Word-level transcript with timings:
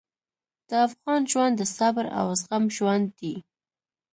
د 0.69 0.71
افغان 0.87 1.21
ژوند 1.31 1.53
د 1.57 1.61
صبر 1.77 2.05
او 2.19 2.25
زغم 2.39 2.63
ژوند 2.77 3.07
دی. 3.19 3.35